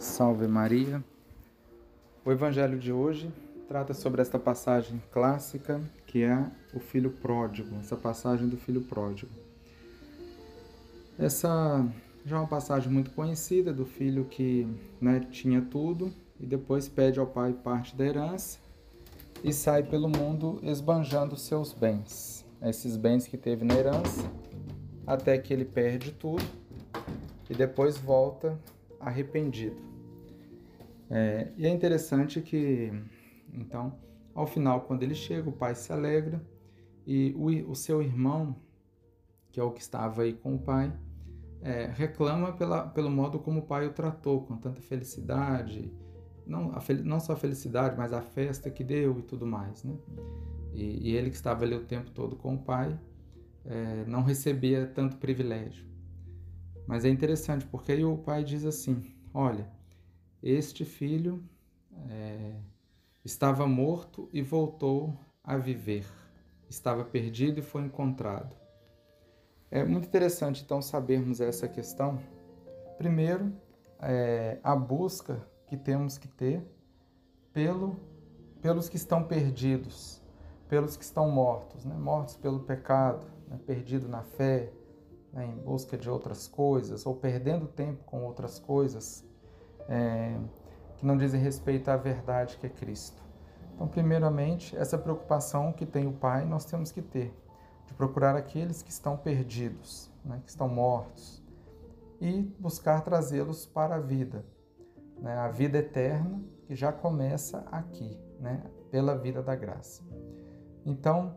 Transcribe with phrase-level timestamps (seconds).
[0.00, 1.04] Salve Maria.
[2.24, 3.30] O evangelho de hoje
[3.68, 9.30] trata sobre esta passagem clássica que é o filho pródigo, essa passagem do filho pródigo.
[11.18, 11.86] Essa
[12.24, 14.66] já é uma passagem muito conhecida do filho que
[14.98, 18.58] né, tinha tudo e depois pede ao pai parte da herança
[19.44, 22.42] e sai pelo mundo esbanjando seus bens.
[22.62, 24.22] Esses bens que teve na herança,
[25.06, 26.44] até que ele perde tudo
[27.50, 28.58] e depois volta
[28.98, 29.89] arrependido.
[31.10, 32.92] É, e é interessante que,
[33.52, 33.98] então,
[34.34, 36.40] ao final, quando ele chega, o pai se alegra
[37.06, 38.56] e o, o seu irmão,
[39.50, 40.96] que é o que estava aí com o pai,
[41.60, 45.92] é, reclama pela, pelo modo como o pai o tratou, com tanta felicidade,
[46.46, 49.96] não, a, não só a felicidade, mas a festa que deu e tudo mais, né?
[50.72, 52.98] E, e ele que estava ali o tempo todo com o pai,
[53.64, 55.84] é, não recebia tanto privilégio.
[56.86, 59.02] Mas é interessante, porque aí o pai diz assim:
[59.34, 59.68] Olha,
[60.42, 61.42] este filho
[62.08, 62.54] é,
[63.24, 66.06] estava morto e voltou a viver,
[66.68, 68.56] estava perdido e foi encontrado.
[69.70, 72.18] É muito interessante então sabermos essa questão.
[72.96, 73.52] Primeiro,
[74.00, 76.64] é, a busca que temos que ter
[77.52, 77.96] pelo,
[78.62, 80.22] pelos que estão perdidos,
[80.68, 81.94] pelos que estão mortos, né?
[81.94, 83.60] mortos pelo pecado, né?
[83.66, 84.72] perdido na fé,
[85.32, 85.46] né?
[85.46, 89.28] em busca de outras coisas, ou perdendo tempo com outras coisas
[89.90, 90.38] é,
[90.96, 93.20] que não dizem respeito à verdade que é Cristo.
[93.74, 97.34] Então, primeiramente, essa preocupação que tem o Pai, nós temos que ter
[97.86, 101.42] de procurar aqueles que estão perdidos, né, que estão mortos,
[102.20, 104.44] e buscar trazê-los para a vida,
[105.18, 110.02] né, a vida eterna que já começa aqui, né, pela vida da graça.
[110.84, 111.34] Então,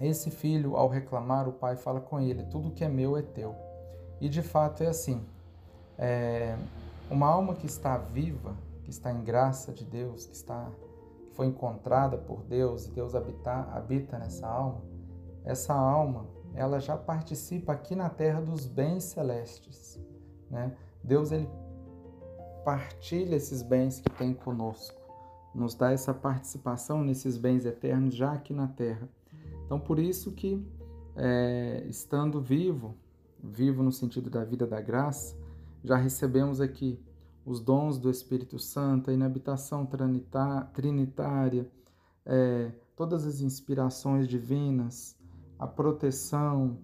[0.00, 3.54] esse filho, ao reclamar, o pai fala com ele: tudo que é meu é teu.
[4.20, 5.26] E de fato é assim.
[5.98, 6.56] É,
[7.10, 10.70] uma alma que está viva, que está em graça de Deus, que está
[11.26, 14.82] que foi encontrada por Deus e Deus habita, habita nessa alma,
[15.44, 20.00] essa alma, ela já participa aqui na terra dos bens celestes.
[20.50, 20.74] Né?
[21.02, 21.48] Deus ele
[22.64, 25.00] partilha esses bens que tem conosco,
[25.54, 29.08] nos dá essa participação nesses bens eternos já aqui na terra.
[29.64, 30.64] Então, por isso que,
[31.16, 32.94] é, estando vivo,
[33.42, 35.36] vivo no sentido da vida da graça,
[35.86, 37.00] já recebemos aqui
[37.44, 39.88] os dons do Espírito Santo, a inabitação
[40.74, 41.70] trinitária,
[42.24, 45.16] é, todas as inspirações divinas,
[45.56, 46.76] a proteção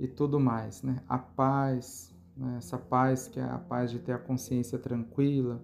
[0.00, 1.02] e tudo mais, né?
[1.06, 2.54] A paz, né?
[2.56, 5.62] essa paz que é a paz de ter a consciência tranquila.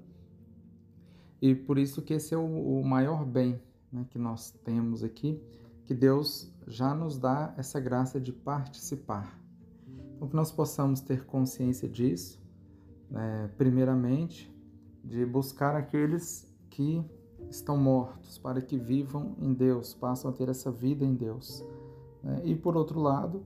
[1.40, 3.58] E por isso que esse é o, o maior bem
[3.90, 5.42] né, que nós temos aqui,
[5.86, 9.40] que Deus já nos dá essa graça de participar.
[10.14, 12.41] Então que nós possamos ter consciência disso,
[13.12, 13.50] né?
[13.58, 14.50] primeiramente,
[15.04, 17.04] de buscar aqueles que
[17.50, 21.64] estão mortos, para que vivam em Deus, passam a ter essa vida em Deus.
[22.22, 22.40] Né?
[22.44, 23.44] E por outro lado,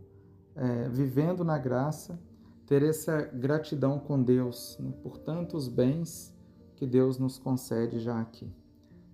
[0.55, 2.19] é, vivendo na graça,
[2.67, 4.93] ter essa gratidão com Deus né?
[5.03, 6.35] por tantos bens
[6.77, 8.51] que Deus nos concede já aqui.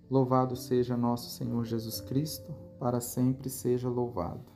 [0.09, 4.52] Louvado seja nosso Senhor Jesus Cristo, para sempre seja louvado.